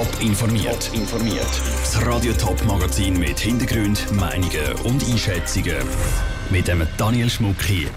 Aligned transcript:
Top 0.00 0.22
informiert. 0.22 0.90
informiert. 0.94 1.60
Das 1.82 2.06
Radio 2.06 2.32
Top 2.32 2.64
Magazin 2.64 3.18
mit 3.18 3.38
Hintergrund, 3.38 4.10
Meinungen 4.12 4.72
und 4.84 5.04
Einschätzungen 5.06 5.76
mit 6.48 6.68
dem 6.68 6.86
Daniel 6.96 7.28
Schmuck 7.28 7.62
hier. 7.62 7.90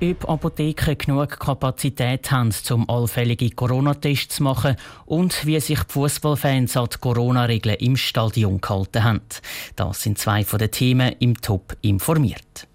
Ob 0.00 0.28
Apotheken 0.28 0.98
genug 0.98 1.38
Kapazität 1.38 2.28
haben, 2.32 2.52
um 2.72 2.90
allfällige 2.90 3.50
Corona-Tests 3.50 4.34
zu 4.34 4.42
machen 4.42 4.74
und 5.06 5.46
wie 5.46 5.60
sich 5.60 5.78
die 5.78 5.92
Fußballfans 5.92 6.76
an 6.76 6.88
die 6.92 6.98
Corona-Regeln 6.98 7.76
im 7.76 7.96
Stadion 7.96 8.60
gehalten 8.60 9.04
haben. 9.04 9.20
Das 9.76 10.02
sind 10.02 10.18
zwei 10.18 10.42
von 10.42 10.58
den 10.58 10.72
Themen 10.72 11.14
im 11.20 11.40
Top 11.40 11.76
informiert. 11.82 12.66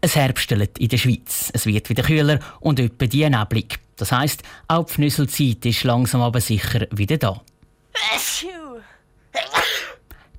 Es 0.00 0.16
herbstelt 0.16 0.76
in 0.76 0.88
der 0.88 0.98
Schweiz. 0.98 1.52
Es 1.54 1.66
wird 1.66 1.88
wieder 1.88 2.02
kühler 2.02 2.40
und 2.58 2.80
etwa 2.80 3.06
die 3.06 3.30
neblig. 3.30 3.78
Das 4.02 4.10
heisst, 4.10 4.42
auch 4.66 4.86
die 4.86 4.94
Fnüsselzeit 4.94 5.64
ist 5.64 5.84
langsam 5.84 6.22
aber 6.22 6.40
sicher 6.40 6.88
wieder 6.90 7.18
da. 7.18 7.40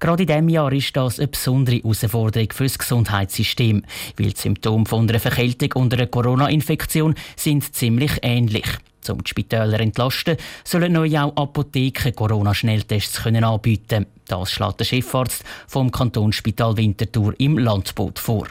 Gerade 0.04 0.24
in 0.24 0.28
diesem 0.28 0.50
Jahr 0.50 0.74
ist 0.74 0.98
das 0.98 1.18
eine 1.18 1.30
besondere 1.30 1.78
Herausforderung 1.78 2.50
für 2.52 2.66
das 2.66 2.78
Gesundheitssystem, 2.78 3.86
weil 4.18 4.32
die 4.32 4.38
Symptome 4.38 4.86
von 4.86 5.08
einer 5.08 5.18
Verkältung 5.18 5.82
und 5.82 5.94
einer 5.94 6.08
Corona-Infektion 6.08 7.16
sind 7.38 7.74
ziemlich 7.74 8.12
ähnlich. 8.22 8.66
Um 9.08 9.24
die 9.24 9.30
Spitäler 9.30 9.78
zu 9.78 9.82
entlasten, 9.82 10.36
sollen 10.66 10.92
neu 10.92 11.18
auch 11.18 11.34
Apotheken 11.38 12.12
Corona-Schnelltests 12.14 13.26
anbieten 13.26 14.08
Das 14.26 14.52
schlägt 14.52 14.82
der 14.82 14.86
Chefarzt 14.86 15.46
vom 15.68 15.90
Kantonsspital 15.90 16.76
Winterthur 16.76 17.34
im 17.38 17.58
Landboot 17.58 18.20
vor. 18.20 18.48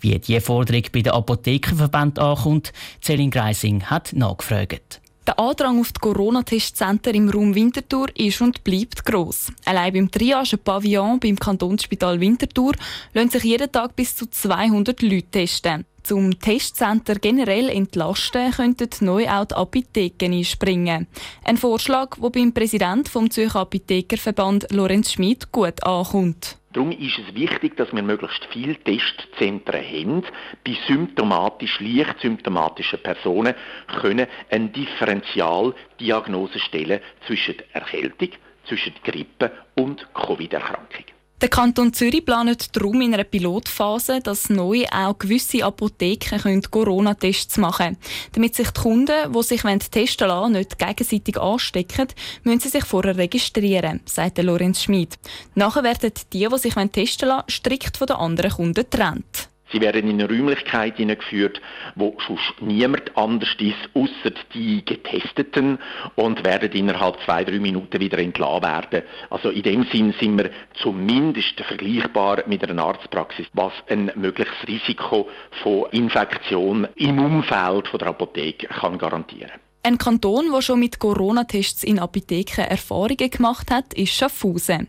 Wie 0.00 0.18
diese 0.18 0.40
Forderung 0.40 0.82
bei 0.92 1.02
den 1.02 1.12
Apothekenverband 1.12 2.18
ankommt, 2.18 2.72
Celine 3.00 3.30
Greising 3.30 3.84
hat 3.84 4.12
nachgefragt. 4.12 5.00
Der 5.26 5.40
Andrang 5.40 5.80
auf 5.80 5.90
die 5.90 5.98
Corona-Testcenter 5.98 7.12
im 7.12 7.28
Raum 7.28 7.52
Winterthur 7.52 8.06
ist 8.16 8.40
und 8.40 8.62
bleibt 8.62 9.04
gross. 9.04 9.50
Allein 9.64 9.92
beim 9.92 10.10
Triage 10.10 10.56
Pavillon 10.56 11.18
beim 11.18 11.36
Kantonsspital 11.36 12.20
Winterthur 12.20 12.74
lassen 13.12 13.30
sich 13.30 13.42
jeden 13.42 13.72
Tag 13.72 13.96
bis 13.96 14.14
zu 14.14 14.26
200 14.30 15.02
Leute 15.02 15.26
testen. 15.32 15.84
Zum 16.04 16.38
Testcenter 16.38 17.16
generell 17.16 17.68
entlasten 17.70 18.52
könnten 18.52 18.88
neu 19.00 19.28
auch 19.28 19.46
die 19.46 19.56
Apotheken 19.56 20.32
einspringen. 20.32 21.08
Ein 21.42 21.56
Vorschlag, 21.56 22.16
der 22.22 22.30
beim 22.30 22.52
Präsidenten 22.52 23.10
vom 23.10 23.28
Zürcher 23.28 23.60
Apothekerverband 23.60 24.68
Lorenz 24.70 25.10
Schmid 25.10 25.50
gut 25.50 25.82
ankommt. 25.82 26.55
Darum 26.76 26.92
ist 26.92 27.18
es 27.18 27.34
wichtig, 27.34 27.74
dass 27.78 27.90
wir 27.94 28.02
möglichst 28.02 28.44
viele 28.52 28.76
Testzentren 28.76 29.82
haben. 29.82 30.22
Bei 30.62 30.76
symptomatisch, 30.86 31.80
leicht 31.80 32.20
symptomatischen 32.20 33.02
Personen 33.02 33.54
können 33.98 34.26
eine 34.50 34.68
Differentialdiagnose 34.68 36.58
stellen 36.58 37.00
zwischen 37.26 37.54
Erkältung, 37.72 38.28
zwischen 38.66 38.92
Grippe 39.02 39.52
und 39.74 40.06
Covid-Erkrankung. 40.12 41.15
Der 41.42 41.50
Kanton 41.50 41.92
Zürich 41.92 42.24
plant 42.24 42.74
darum 42.74 43.02
in 43.02 43.12
einer 43.12 43.24
Pilotphase, 43.24 44.20
dass 44.20 44.48
neu 44.48 44.86
auch 44.90 45.18
gewisse 45.18 45.62
Apotheken 45.64 46.62
Corona-Tests 46.62 47.58
machen 47.58 47.84
können. 47.84 47.98
Damit 48.32 48.54
sich 48.54 48.70
die 48.70 48.80
Kunden, 48.80 49.32
die 49.34 49.42
sich 49.42 49.60
testen 49.60 50.28
lassen, 50.28 50.52
nicht 50.52 50.78
gegenseitig 50.78 51.36
anstecken, 51.38 52.08
müssen 52.42 52.60
sie 52.60 52.70
sich 52.70 52.84
vorher 52.86 53.18
registrieren, 53.18 54.00
sagt 54.06 54.38
Lorenz 54.38 54.84
Schmid. 54.84 55.18
Nachher 55.54 55.84
werden 55.84 56.12
die, 56.32 56.48
die 56.48 56.58
sich 56.58 56.74
testen 56.74 57.28
lassen, 57.28 57.50
strikt 57.50 57.98
von 57.98 58.06
den 58.06 58.16
anderen 58.16 58.52
Kunden 58.52 58.72
getrennt. 58.72 59.50
Sie 59.72 59.80
werden 59.80 60.08
in 60.08 60.20
eine 60.20 60.28
Räumlichkeit 60.28 60.96
hineingeführt, 60.96 61.60
wo 61.96 62.16
sonst 62.26 62.60
niemand 62.60 63.16
anders 63.16 63.56
ist, 63.58 63.90
außer 63.94 64.34
die 64.54 64.84
Getesteten 64.84 65.78
und 66.14 66.44
werden 66.44 66.70
innerhalb 66.72 67.20
zwei, 67.24 67.44
drei 67.44 67.58
Minuten 67.58 68.00
wieder 68.00 68.18
entlassen 68.18 68.62
werden. 68.62 69.02
Also 69.28 69.50
in 69.50 69.62
dem 69.62 69.84
Sinn 69.84 70.14
sind 70.20 70.38
wir 70.38 70.50
zumindest 70.74 71.60
vergleichbar 71.60 72.44
mit 72.46 72.68
einer 72.68 72.84
Arztpraxis, 72.84 73.46
was 73.54 73.72
ein 73.88 74.12
mögliches 74.14 74.54
Risiko 74.68 75.28
von 75.62 75.86
Infektion 75.90 76.86
im 76.94 77.18
Umfeld 77.18 77.88
der 77.92 78.08
Apotheke 78.08 78.68
kann 78.68 78.98
garantieren. 78.98 79.65
Ein 79.86 79.98
Kanton, 79.98 80.46
der 80.52 80.62
schon 80.62 80.80
mit 80.80 80.98
Corona-Tests 80.98 81.84
in 81.84 82.00
Apotheken 82.00 82.62
Erfahrungen 82.62 83.30
gemacht 83.30 83.70
hat, 83.70 83.94
ist 83.94 84.14
Schaffhausen. 84.14 84.88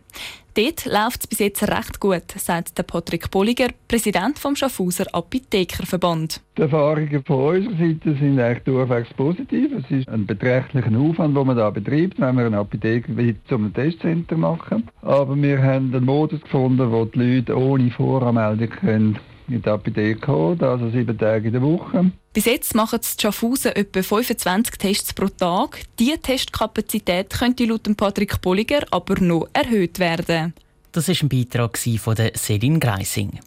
Dort 0.55 0.85
läuft 0.85 1.19
es 1.19 1.27
bis 1.27 1.37
jetzt 1.37 1.61
recht 1.61 1.99
gut, 1.99 2.23
sagt 2.35 2.75
der 2.79 2.81
Patrick 2.81 3.29
Bolliger, 3.29 3.67
Präsident 3.87 4.39
vom 4.39 4.55
Schaffhauser 4.55 5.05
Apothekerverband. 5.13 6.41
Die 6.57 6.63
Erfahrungen 6.63 7.23
von 7.23 7.57
unserer 7.57 7.77
Seite 7.77 8.15
sind 8.15 8.39
eigentlich 8.39 8.63
durchwegs 8.63 9.13
positiv. 9.13 9.71
Es 9.71 9.91
ist 9.91 10.09
ein 10.09 10.25
beträchtlicher 10.25 10.99
Aufwand, 10.99 11.37
den 11.37 11.45
man 11.45 11.57
da 11.57 11.69
betreibt, 11.69 12.19
wenn 12.19 12.35
wir 12.35 12.47
eine 12.47 12.57
Apotheke 12.57 13.35
zum 13.47 13.71
Testcenter 13.75 14.35
machen. 14.35 14.89
Aber 15.03 15.35
wir 15.39 15.61
haben 15.61 15.93
einen 15.93 16.05
Modus 16.05 16.41
gefunden, 16.41 16.91
wo 16.91 17.05
die 17.05 17.19
Leute 17.19 17.55
ohne 17.55 17.91
Voranmeldung 17.91 18.69
können 18.69 19.19
in 19.47 19.61
die 19.61 19.69
Apotheke 19.69 20.19
kommen, 20.19 20.61
also 20.61 20.89
sieben 20.89 21.17
Tage 21.17 21.47
in 21.47 21.53
der 21.53 21.61
Woche. 21.61 22.11
Bis 22.33 22.45
jetzt 22.45 22.75
machen 22.75 22.99
die 23.01 23.21
Schaffhausen 23.21 23.75
etwa 23.75 24.01
25 24.01 24.77
Tests 24.77 25.13
pro 25.13 25.27
Tag. 25.27 25.81
Diese 25.97 26.19
Testkapazität 26.19 27.31
könnte 27.31 27.65
laut 27.65 27.95
Patrick 27.97 28.41
Bolliger 28.41 28.85
aber 28.91 29.19
noch 29.19 29.47
erhöht 29.53 29.99
werden. 29.99 30.53
Das 30.91 31.07
war 31.07 31.15
ein 31.21 31.29
Beitrag 31.29 31.77
von 31.77 32.15
Selin 32.33 32.79
Greising. 32.79 33.39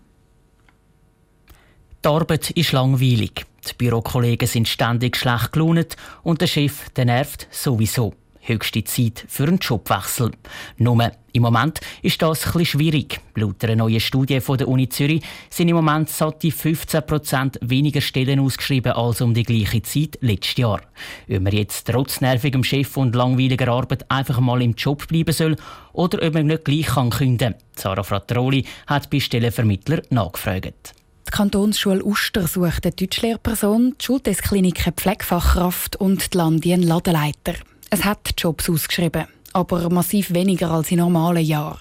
Die 2.05 2.09
Arbeit 2.09 2.50
ist 2.50 2.72
langweilig. 2.72 3.44
Die 3.69 3.75
Bürokollegen 3.77 4.49
sind 4.49 4.69
ständig 4.69 5.17
schlecht 5.17 5.53
gelaunt 5.53 5.97
und 6.22 6.41
der 6.41 6.47
Chef 6.47 6.88
der 6.91 7.05
nervt 7.05 7.47
sowieso 7.50 8.15
höchste 8.40 8.84
Zeit 8.84 9.24
für 9.28 9.44
einen 9.44 9.58
Jobwechsel. 9.58 10.32
Nur 10.78 11.10
im 11.32 11.42
Moment 11.42 11.80
ist 12.02 12.20
das 12.22 12.46
etwas 12.46 12.68
schwierig. 12.68 13.20
Laut 13.36 13.62
einer 13.62 13.76
neuen 13.76 14.00
Studie 14.00 14.40
von 14.40 14.58
der 14.58 14.68
Uni 14.68 14.88
Zürich 14.88 15.22
sind 15.48 15.68
im 15.68 15.76
Moment 15.76 16.08
satte 16.08 16.48
15% 16.48 17.58
weniger 17.60 18.00
Stellen 18.00 18.40
ausgeschrieben 18.40 18.92
als 18.92 19.20
um 19.20 19.34
die 19.34 19.44
gleiche 19.44 19.82
Zeit 19.82 20.18
letztes 20.20 20.56
Jahr. 20.56 20.80
Ob 21.28 21.40
man 21.40 21.52
jetzt 21.52 21.86
trotz 21.86 22.20
nervigem 22.20 22.64
Chef 22.64 22.96
und 22.96 23.14
langweiliger 23.14 23.68
Arbeit 23.68 24.10
einfach 24.10 24.40
mal 24.40 24.60
im 24.62 24.74
Job 24.74 25.06
bleiben 25.06 25.32
soll 25.32 25.56
oder 25.92 26.26
ob 26.26 26.34
man 26.34 26.46
nicht 26.46 26.64
gleich 26.64 26.86
kann 26.86 27.10
künden 27.10 27.52
kann. 27.52 27.62
Sarah 27.76 28.02
Frattaroli 28.02 28.64
hat 28.86 29.10
bei 29.10 29.20
Stellenvermittler 29.20 30.02
nachgefragt. 30.10 30.94
Die 31.28 31.36
Kantonsschule 31.36 32.04
Uster 32.04 32.48
sucht 32.48 32.84
eine 32.84 32.92
Deutschlehrperson, 32.92 33.94
die 34.00 34.04
Schultestklinik 34.04 34.84
eine 34.84 34.92
Pflegefachkraft 34.92 35.94
und 35.94 36.34
die 36.34 36.36
Landi 36.36 36.72
einen 36.72 36.82
Ladenleiter. 36.82 37.54
Es 37.92 38.04
hat 38.04 38.34
Jobs 38.38 38.70
ausgeschrieben, 38.70 39.26
aber 39.52 39.90
massiv 39.90 40.32
weniger 40.32 40.70
als 40.70 40.92
in 40.92 40.98
normalen 40.98 41.44
Jahren. 41.44 41.80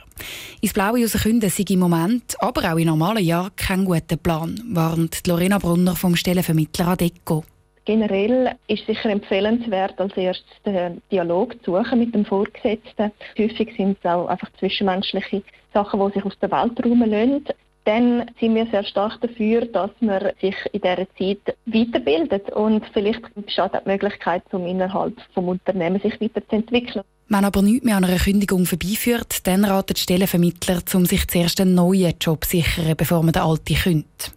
Ins 0.59 0.73
Blaue 0.73 1.03
rauskünden 1.03 1.51
sei 1.51 1.63
im 1.69 1.79
Moment, 1.79 2.35
aber 2.39 2.73
auch 2.73 2.77
in 2.77 2.87
normalen 2.87 3.23
Jahren 3.23 3.55
kein 3.55 3.85
guter 3.85 4.17
Plan, 4.17 4.59
warnt 4.71 5.27
Lorena 5.27 5.59
Brunner 5.59 5.95
vom 5.95 6.15
Stellenvermittler 6.15 6.87
ADECO. 6.87 7.43
Generell 7.85 8.55
ist 8.67 8.87
sicher 8.87 9.11
empfehlenswert, 9.11 9.99
als 10.01 10.17
erstes 10.17 10.49
den 10.65 10.99
Dialog 11.11 11.53
zu 11.63 11.75
suchen 11.75 11.99
mit 11.99 12.15
dem 12.15 12.25
Vorgesetzten. 12.25 13.11
Häufig 13.37 13.69
sind 13.77 13.99
es 13.99 14.09
auch 14.09 14.27
einfach 14.27 14.49
zwischenmenschliche 14.57 15.43
Sachen, 15.75 15.99
die 15.99 16.13
sich 16.13 16.25
aus 16.25 16.39
der 16.39 16.49
Welt 16.49 16.83
räumen 16.83 17.09
lassen 17.11 17.45
dann 17.85 18.29
sind 18.40 18.56
wir 18.56 18.67
sehr 18.67 18.84
stark 18.84 19.19
dafür, 19.22 19.66
dass 19.66 19.91
man 20.00 20.31
sich 20.41 20.56
in 20.72 20.81
dieser 20.81 21.07
Zeit 21.17 21.57
weiterbildet 21.66 22.51
und 22.51 22.84
vielleicht 22.94 23.22
besteht 23.34 23.59
auch 23.59 23.72
die 23.72 23.90
Möglichkeit, 23.90 24.44
um 24.51 24.66
innerhalb 24.66 25.16
des 25.16 25.25
Unternehmens 25.35 26.03
sich 26.03 26.19
weiterzuentwickeln. 26.22 27.03
Wenn 27.31 27.45
aber 27.45 27.62
nichts 27.62 27.85
mehr 27.85 27.97
an 27.97 28.06
einer 28.06 28.18
Kündigung 28.18 28.66
vorbeiführt, 28.66 29.45
dann 29.45 29.63
raten 29.63 29.94
die 29.94 30.01
Stellenvermittler, 30.01 30.81
um 30.95 31.06
sich 31.06 31.28
zuerst 31.28 31.62
einen 31.62 31.75
neuen 31.75 32.16
Job 32.19 32.44
zu 32.44 32.57
sichern, 32.57 32.95
bevor 32.97 33.22
man 33.22 33.34
den 33.34 33.44
alten 33.44 33.75
kündigt. 33.75 34.31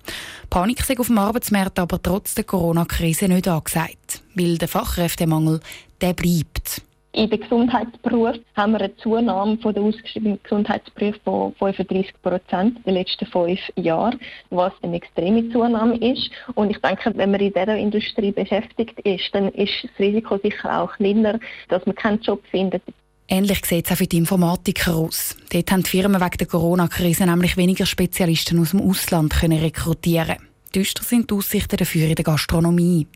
Panik 0.50 0.81
ist 0.81 1.00
auf 1.00 1.06
dem 1.06 1.16
Arbeitsmarkt 1.16 1.78
aber 1.78 2.02
trotz 2.02 2.34
der 2.34 2.44
Corona-Krise 2.44 3.28
nicht 3.28 3.48
angesagt, 3.48 4.22
weil 4.34 4.58
der 4.58 4.69
Fachkräftemangel 4.69 5.60
der 6.02 6.12
bleibt. 6.12 6.82
In 7.14 7.28
den 7.28 7.40
Gesundheitsberufen 7.40 8.42
haben 8.56 8.72
wir 8.72 8.81
eine 8.81 8.96
Zunahme 8.96 9.58
von 9.58 9.75
den 9.75 9.84
ausgeschriebenen 9.84 10.40
Gesundheitsberufen 10.42 11.20
von 11.22 11.75
35 11.75 12.14
Prozent 12.22 12.78
in 12.78 12.82
den 12.84 12.94
letzten 12.94 13.26
fünf 13.26 13.60
Jahren, 13.76 14.19
was 14.48 14.72
eine 14.81 14.96
extreme 14.96 15.50
Zunahme 15.50 15.96
ist. 15.98 16.31
Und 16.54 16.70
ich 16.70 16.78
denke, 16.78 17.12
wenn 17.14 17.31
man 17.31 17.40
in 17.40 17.52
dieser 17.52 17.76
Industrie 17.76 18.32
beschäftigt 18.32 18.98
ist, 19.00 19.28
dann 19.32 19.50
ist 19.50 19.72
das 19.82 19.90
Risiko 19.98 20.38
sicher 20.42 20.81
auch 20.81 20.92
kleiner, 20.94 21.38
dass 21.69 21.84
man 21.84 21.94
keinen 21.96 22.22
Job 22.22 22.42
findet. 22.50 22.82
Ähnlich 23.28 23.64
sieht 23.66 23.87
es 23.87 23.92
auch 23.92 23.96
für 23.96 24.06
die 24.06 24.16
Informatiker 24.16 24.96
aus. 24.96 25.37
Dort 25.52 25.70
haben 25.70 25.82
die 25.82 25.90
Firmen 25.90 26.20
wegen 26.20 26.38
der 26.38 26.46
Corona-Krise 26.46 27.26
nämlich 27.26 27.58
weniger 27.58 27.84
Spezialisten 27.84 28.58
aus 28.58 28.70
dem 28.70 28.81
Ausland 28.81 29.34
können 29.34 29.58
rekrutieren. 29.58 30.37
Düster 30.75 31.04
sind 31.04 31.31
die 31.31 31.34
Aussichten 31.34 31.76
dafür 31.76 32.08
in 32.08 32.14
der 32.14 32.25
Gastronomie. 32.25 33.06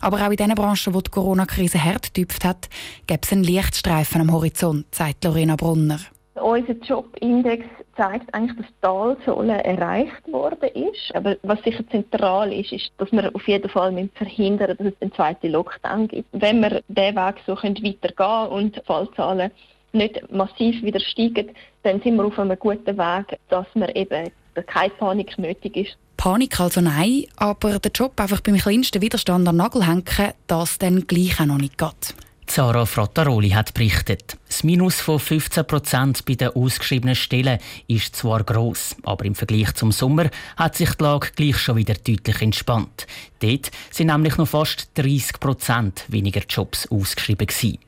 Aber 0.00 0.24
auch 0.24 0.30
in 0.30 0.36
den 0.36 0.54
Branchen, 0.54 0.94
wo 0.94 1.00
die 1.00 1.10
Corona-Krise 1.10 1.82
hart 1.82 2.14
getüpft 2.14 2.44
hat, 2.44 2.68
gibt 3.06 3.24
es 3.26 3.32
einen 3.32 3.44
Lichtstreifen 3.44 4.20
am 4.20 4.32
Horizont, 4.32 4.86
sagt 4.94 5.24
Lorena 5.24 5.56
Brunner. 5.56 5.98
Unser 6.34 6.74
Jobindex 6.74 7.64
zeigt 7.96 8.32
eigentlich, 8.34 8.56
dass 8.58 8.66
die 8.66 8.80
Talzone 8.82 9.64
erreicht 9.64 10.30
worden 10.30 10.68
ist. 10.74 11.14
Aber 11.14 11.36
was 11.42 11.62
sicher 11.62 11.82
zentral 11.88 12.52
ist, 12.52 12.72
ist, 12.72 12.90
dass 12.98 13.10
wir 13.10 13.34
auf 13.34 13.48
jeden 13.48 13.70
Fall 13.70 14.08
verhindern 14.14 14.76
dass 14.76 14.86
es 14.86 14.94
einen 15.00 15.12
zweiten 15.12 15.50
Lockdown 15.50 16.08
gibt. 16.08 16.28
Wenn 16.32 16.60
wir 16.60 16.82
diesen 16.88 17.16
Weg 17.16 17.36
so 17.46 17.56
weitergehen 17.56 18.52
und 18.52 18.76
die 18.76 18.80
Fallzahlen 18.84 19.50
nicht 19.92 20.30
massiv 20.30 20.82
wieder 20.82 21.00
steigen, 21.00 21.52
dann 21.84 22.02
sind 22.02 22.16
wir 22.16 22.26
auf 22.26 22.38
einem 22.38 22.58
guten 22.58 22.98
Weg, 22.98 23.38
dass 23.48 23.66
wir 23.74 23.96
eben 23.96 24.30
keine 24.66 24.90
Panik 24.90 25.38
nötig 25.38 25.76
ist. 25.76 25.96
Panik 26.26 26.58
also 26.58 26.80
nein, 26.80 27.26
aber 27.36 27.78
der 27.78 27.92
Job 27.92 28.18
einfach 28.18 28.40
beim 28.40 28.56
kleinsten 28.56 29.00
Widerstand 29.00 29.46
an 29.46 29.54
den 29.54 29.58
Nagel 29.58 29.86
hängen, 29.86 30.32
das 30.48 30.76
dann 30.76 31.06
gleich 31.06 31.38
auch 31.38 31.46
noch 31.46 31.58
nicht 31.58 31.78
geht. 31.78 32.16
Zara 32.48 32.84
Frattaroli 32.84 33.50
hat 33.50 33.72
berichtet. 33.74 34.36
Das 34.48 34.64
Minus 34.64 35.00
von 35.00 35.20
15 35.20 35.64
Prozent 35.68 36.24
bei 36.24 36.34
den 36.34 36.48
ausgeschriebenen 36.48 37.14
Stellen 37.14 37.60
ist 37.86 38.16
zwar 38.16 38.42
gross, 38.42 38.96
aber 39.04 39.24
im 39.24 39.36
Vergleich 39.36 39.72
zum 39.74 39.92
Sommer 39.92 40.28
hat 40.56 40.74
sich 40.74 40.94
die 40.94 41.04
Lage 41.04 41.28
gleich 41.36 41.58
schon 41.58 41.76
wieder 41.76 41.94
deutlich 41.94 42.42
entspannt. 42.42 43.06
Dort 43.38 43.70
sind 43.92 44.08
nämlich 44.08 44.36
noch 44.36 44.48
fast 44.48 44.88
30 44.94 45.38
Prozent 45.38 46.06
weniger 46.08 46.42
Jobs 46.48 46.88
ausgeschrieben 46.90 47.46
gewesen. 47.46 47.78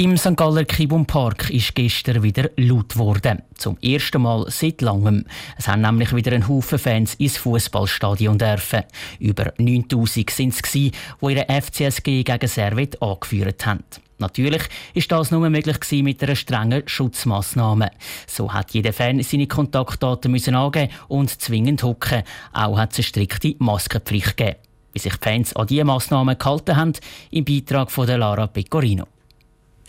Im 0.00 0.16
St. 0.16 0.36
Galler 0.36 0.64
Kibum 0.64 1.06
Park 1.06 1.50
ist 1.50 1.74
gestern 1.74 2.22
wieder 2.22 2.50
laut 2.56 2.90
geworden. 2.90 3.42
Zum 3.56 3.76
ersten 3.82 4.22
Mal 4.22 4.44
seit 4.48 4.80
langem. 4.80 5.24
Es 5.56 5.66
haben 5.66 5.80
nämlich 5.80 6.14
wieder 6.14 6.30
ein 6.30 6.46
Haufen 6.46 6.78
Fans 6.78 7.14
ins 7.14 7.36
Fußballstadion 7.38 8.38
dürfen. 8.38 8.84
Über 9.18 9.52
9000 9.58 10.30
sind 10.30 10.54
es, 10.54 10.62
die 10.70 10.92
ihre 11.20 11.46
FCSG 11.48 12.22
gegen 12.22 12.46
Servet 12.46 13.02
angeführt 13.02 13.66
haben. 13.66 13.82
Natürlich 14.18 14.62
ist 14.94 15.10
das 15.10 15.32
nur 15.32 15.50
möglich 15.50 15.78
mit 16.04 16.22
einer 16.22 16.36
strengen 16.36 16.84
Schutzmaßnahme. 16.86 17.90
So 18.28 18.52
hat 18.52 18.70
jeder 18.70 18.92
Fan 18.92 19.20
seine 19.24 19.48
Kontaktdaten 19.48 20.30
müssen 20.30 20.54
angeben 20.54 20.92
und 21.08 21.40
zwingend 21.40 21.82
hocken. 21.82 22.22
Auch 22.52 22.78
hat 22.78 22.92
es 22.92 22.98
eine 22.98 23.04
strikte 23.04 23.56
Maskenpflicht 23.58 24.36
gegeben. 24.36 24.58
Wie 24.92 25.00
sich 25.00 25.16
die 25.16 25.28
Fans 25.28 25.56
an 25.56 25.66
diese 25.66 25.84
Massnahmen 25.84 26.38
gehalten 26.38 26.76
haben, 26.76 26.92
im 27.32 27.44
Beitrag 27.44 27.90
von 27.90 28.06
Lara 28.06 28.46
Pecorino. 28.46 29.08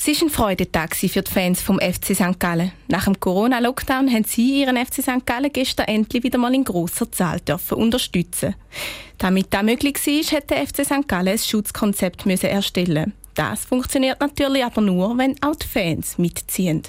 Es 0.01 0.07
war 0.07 0.27
ein 0.27 0.29
Freudentag 0.29 0.95
für 0.95 1.21
die 1.21 1.29
Fans 1.29 1.61
vom 1.61 1.77
FC 1.77 2.15
St. 2.15 2.39
Gallen. 2.39 2.71
Nach 2.87 3.03
dem 3.03 3.19
Corona-Lockdown 3.19 4.09
haben 4.09 4.23
sie 4.23 4.61
ihren 4.61 4.77
FC 4.77 5.01
St. 5.01 5.25
Gallen 5.25 5.51
gestern 5.51 5.87
endlich 5.87 6.23
wieder 6.23 6.37
mal 6.37 6.55
in 6.55 6.63
grosser 6.63 7.11
Zahl 7.11 7.41
dürfen 7.41 7.77
unterstützen. 7.77 8.55
Damit 9.17 9.47
das 9.49 9.61
möglich 9.61 9.97
war, 9.97 10.37
hätte 10.37 10.55
der 10.55 10.65
FC 10.65 10.85
St. 10.85 11.05
Gallen 11.05 11.27
ein 11.27 11.37
Schutzkonzept 11.37 12.25
erstellen 12.25 13.11
Das 13.35 13.65
funktioniert 13.65 14.21
natürlich 14.21 14.63
aber 14.63 14.79
nur, 14.79 15.17
wenn 15.17 15.35
auch 15.43 15.57
die 15.57 15.67
Fans 15.67 16.17
mitziehen. 16.17 16.83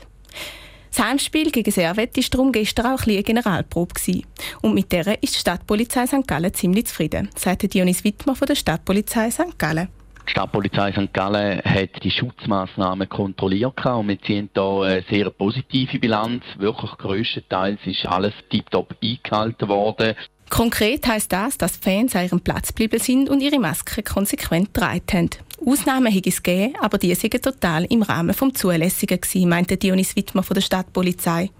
Das 0.95 1.05
Heimspiel 1.05 1.51
gegen 1.51 1.73
Servet 1.73 2.17
war 2.17 2.25
darum 2.31 2.53
gestern 2.53 2.95
auch 2.95 3.05
ein 3.05 3.11
eine 3.11 3.25
Generalprobe. 3.25 4.23
Und 4.62 4.75
mit 4.75 4.93
der 4.93 5.21
ist 5.21 5.35
die 5.35 5.41
Stadtpolizei 5.41 6.07
St. 6.07 6.29
Gallen 6.29 6.55
ziemlich 6.55 6.87
zufrieden, 6.87 7.29
sagte 7.37 7.67
Dionis 7.67 8.05
Wittmer 8.05 8.37
von 8.37 8.47
der 8.47 8.55
Stadtpolizei 8.55 9.33
St. 9.33 9.59
Gallen. 9.59 9.89
Die 10.27 10.31
Stadtpolizei 10.31 10.93
St. 10.93 11.13
Gallen 11.13 11.61
hat 11.65 12.03
die 12.03 12.11
Schutzmaßnahmen 12.11 13.09
kontrolliert 13.09 13.85
und 13.85 14.09
wir 14.09 14.21
ziehen 14.23 14.49
hier 14.55 14.83
eine 14.83 15.05
sehr 15.11 15.31
positive 15.31 15.99
Bilanz. 15.99 16.45
Wirklich 16.59 16.91
größtenteils 16.93 17.81
ist 17.85 18.07
alles 18.07 18.33
tiptop 18.49 18.95
eingehalten 19.03 19.69
worden. 19.69 20.15
Konkret 20.51 21.07
heißt 21.07 21.33
das, 21.33 21.59
dass 21.59 21.77
Fans 21.77 22.17
an 22.17 22.25
ihrem 22.27 22.41
Platz 22.41 22.69
geblieben 22.69 22.99
sind 22.99 23.31
und 23.31 23.41
ihre 23.41 23.61
Maske 23.61 24.03
konsequent 24.03 24.75
getragen 24.75 25.03
haben. 25.13 25.31
Ausnahmen 25.65 26.13
hätte 26.13 26.29
es 26.29 26.43
gegeben, 26.43 26.75
aber 26.81 26.99
die 26.99 27.15
sind 27.15 27.43
total 27.43 27.85
im 27.85 28.03
Rahmen 28.03 28.35
des 28.35 28.61
Zulässigen 28.61 29.21
gewesen, 29.21 29.49
meinte 29.49 29.77
Dionis 29.77 30.17
Wittmer 30.17 30.43
von 30.43 30.55
der 30.55 30.63
Stadtpolizei 30.63 31.51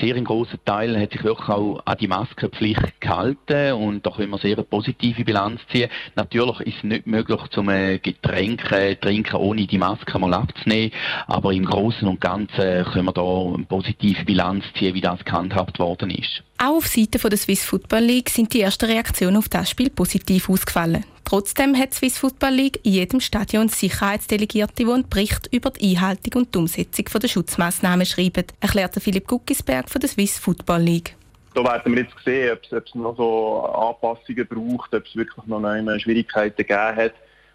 sehr 0.00 0.16
ein 0.16 0.24
großer 0.24 0.62
Teil 0.64 1.00
hat 1.00 1.12
sich 1.12 1.24
wirklich 1.24 1.48
auch 1.48 1.80
an 1.84 1.96
die 1.98 2.08
Maskenpflicht 2.08 3.00
gehalten 3.00 3.72
und 3.72 4.06
da 4.06 4.10
können 4.10 4.30
wir 4.30 4.38
sehr 4.38 4.56
eine 4.56 4.64
positive 4.64 5.24
Bilanz 5.24 5.60
ziehen. 5.72 5.90
Natürlich 6.16 6.60
ist 6.60 6.76
es 6.78 6.84
nicht 6.84 7.06
möglich, 7.06 7.40
zum 7.50 7.66
Getränke 7.66 8.98
trinken, 9.00 9.36
ohne 9.36 9.66
die 9.66 9.78
Maske 9.78 10.18
mal 10.18 10.34
abzunehmen, 10.34 10.92
aber 11.26 11.52
im 11.52 11.64
Großen 11.64 12.06
und 12.06 12.20
Ganzen 12.20 12.84
können 12.84 13.06
wir 13.06 13.12
da 13.12 13.22
eine 13.22 13.64
positive 13.64 14.24
Bilanz 14.24 14.64
ziehen, 14.78 14.94
wie 14.94 15.00
das 15.00 15.24
gehandhabt 15.24 15.78
worden 15.78 16.10
ist. 16.10 16.42
Auch 16.58 16.76
auf 16.76 16.86
Seite 16.86 17.18
der 17.18 17.38
Swiss 17.38 17.64
Football 17.64 18.04
League 18.04 18.30
sind 18.30 18.52
die 18.52 18.60
ersten 18.60 18.84
Reaktionen 18.84 19.36
auf 19.36 19.48
das 19.48 19.70
Spiel 19.70 19.90
positiv 19.90 20.48
ausgefallen. 20.50 21.04
Trotzdem 21.24 21.76
hat 21.76 21.92
die 21.92 21.96
Swiss 21.96 22.18
Football 22.18 22.54
League 22.54 22.80
in 22.82 22.92
jedem 22.92 23.20
Stadion 23.20 23.68
Sicherheitsdelegierte, 23.68 24.84
die 24.84 24.90
einen 24.90 25.08
Bericht 25.08 25.48
über 25.52 25.70
die 25.70 25.96
Einhaltung 25.96 26.42
und 26.42 26.54
die 26.54 26.58
Umsetzung 26.58 27.06
der 27.20 27.28
Schutzmaßnahmen 27.28 28.04
schreiben, 28.06 28.44
erklärte 28.60 29.00
Philipp 29.00 29.28
Guckisberg 29.28 29.88
von 29.88 30.00
der 30.00 30.10
Swiss 30.10 30.38
Football 30.38 30.82
League. 30.82 31.14
Da 31.54 31.64
werden 31.64 31.94
wir 31.94 32.02
jetzt 32.02 32.14
sehen, 32.24 32.52
ob 32.52 32.84
es, 32.84 32.94
noch 32.94 33.16
so 33.16 33.64
Anpassungen 33.64 34.46
braucht, 34.46 34.94
ob 34.94 35.04
es 35.04 35.16
wirklich 35.16 35.46
noch 35.46 35.62
eine 35.62 35.98
Schwierigkeiten 35.98 36.56
gegeben 36.56 36.96
hat 36.96 37.12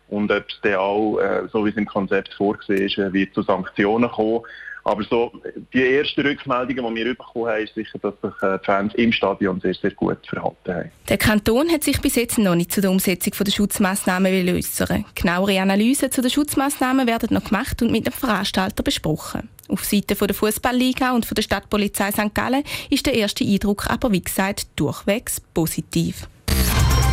und 0.09 0.31
ob 0.31 0.45
es 0.47 0.59
dann 0.61 0.75
auch, 0.75 1.17
äh, 1.19 1.47
so 1.51 1.65
wie 1.65 1.69
es 1.69 1.77
im 1.77 1.85
Konzept 1.85 2.33
vorgesehen 2.33 2.83
ist, 2.83 3.13
wird 3.13 3.33
zu 3.33 3.41
Sanktionen 3.41 4.09
kommen. 4.09 4.41
Aber 4.85 5.03
so, 5.03 5.31
die 5.73 5.83
ersten 5.83 6.21
Rückmeldungen, 6.21 6.95
die 6.95 7.03
wir 7.03 7.15
bekommen 7.15 7.47
haben, 7.47 7.63
ist 7.63 7.73
sicher, 7.73 7.97
dass 7.97 8.13
sich 8.21 8.43
äh, 8.43 8.59
die 8.59 8.65
Fans 8.65 8.93
im 8.93 9.11
Stadion 9.11 9.59
sehr, 9.59 9.73
sehr 9.73 9.89
gut 9.89 10.19
verhalten 10.27 10.73
haben. 10.73 10.91
Der 11.09 11.17
Kanton 11.17 11.71
hat 11.71 11.83
sich 11.83 11.99
bis 11.99 12.15
jetzt 12.15 12.37
noch 12.37 12.53
nicht 12.53 12.71
zu 12.71 12.81
der 12.81 12.91
Umsetzung 12.91 13.33
der 13.43 13.51
Schutzmaßnahmen 13.51 14.47
äußern. 14.47 15.03
Genauere 15.15 15.59
Analysen 15.59 16.11
zu 16.11 16.21
den 16.21 16.29
Schutzmaßnahmen 16.29 17.07
werden 17.07 17.29
noch 17.31 17.45
gemacht 17.45 17.81
und 17.81 17.91
mit 17.91 18.05
dem 18.05 18.13
Veranstalter 18.13 18.83
besprochen. 18.83 19.49
Auf 19.69 19.83
Seite 19.83 20.13
der 20.13 20.35
Fußballliga 20.35 21.13
und 21.15 21.25
von 21.25 21.33
der 21.33 21.41
Stadtpolizei 21.41 22.11
St. 22.11 22.35
Gallen 22.35 22.63
ist 22.91 23.07
der 23.07 23.15
erste 23.15 23.43
Eindruck 23.43 23.89
aber 23.89 24.11
wie 24.11 24.21
gesagt 24.21 24.67
durchwegs 24.75 25.41
positiv. 25.55 26.27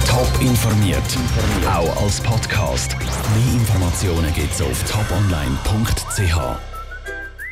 Top 0.06 0.28
informiert, 0.42 1.00
auch 1.66 2.02
als 2.02 2.20
Podcast. 2.20 2.94
Mehr 2.98 3.54
Informationen 3.54 4.30
gibt 4.34 4.52
es 4.52 4.60
auf 4.60 4.84
toponline.ch. 4.84 6.71